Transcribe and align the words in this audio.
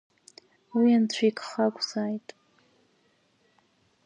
Уи 0.77 0.91
Анцәа 0.97 1.25
игха 1.29 1.63
акәзааит… 1.67 2.27